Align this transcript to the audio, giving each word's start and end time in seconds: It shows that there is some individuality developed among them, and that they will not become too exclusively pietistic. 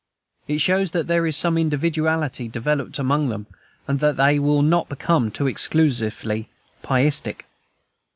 It 0.47 0.57
shows 0.61 0.89
that 0.93 1.05
there 1.05 1.27
is 1.27 1.37
some 1.37 1.59
individuality 1.59 2.47
developed 2.47 2.97
among 2.97 3.29
them, 3.29 3.45
and 3.87 3.99
that 3.99 4.17
they 4.17 4.39
will 4.39 4.63
not 4.63 4.89
become 4.89 5.29
too 5.29 5.45
exclusively 5.45 6.49
pietistic. 6.81 7.45